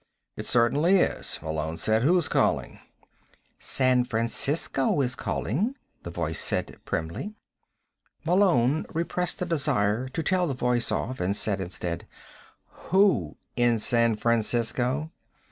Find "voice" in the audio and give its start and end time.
6.09-6.39, 10.55-10.91